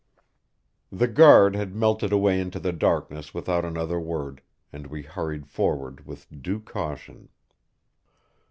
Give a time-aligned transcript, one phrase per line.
[0.91, 4.41] The guard had melted away into the darkness without another word,
[4.73, 7.29] and we hurried forward with due caution.